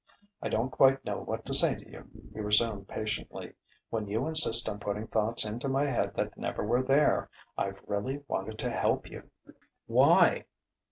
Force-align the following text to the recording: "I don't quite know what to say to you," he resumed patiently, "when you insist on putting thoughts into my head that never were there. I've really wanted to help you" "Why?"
"I 0.41 0.49
don't 0.49 0.71
quite 0.71 1.05
know 1.05 1.19
what 1.19 1.45
to 1.45 1.53
say 1.53 1.75
to 1.75 1.87
you," 1.87 2.09
he 2.33 2.39
resumed 2.39 2.87
patiently, 2.87 3.53
"when 3.91 4.07
you 4.07 4.25
insist 4.25 4.67
on 4.67 4.79
putting 4.79 5.05
thoughts 5.05 5.45
into 5.45 5.69
my 5.69 5.85
head 5.85 6.15
that 6.15 6.35
never 6.35 6.63
were 6.65 6.81
there. 6.81 7.29
I've 7.55 7.83
really 7.85 8.23
wanted 8.27 8.57
to 8.57 8.71
help 8.71 9.07
you" 9.07 9.29
"Why?" 9.85 10.45